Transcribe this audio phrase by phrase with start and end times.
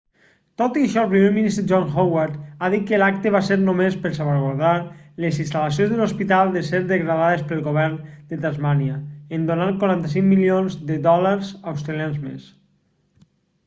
[0.59, 3.97] tot i això el primer ministre john howard ha dit que l'acte va ser només
[4.05, 4.71] per salvaguardar
[5.25, 7.99] les instal·lacions de l'hospital de ser degradades pel govern
[8.33, 8.97] de tasmània
[9.39, 12.49] en donar 45 milions de dòlars australians més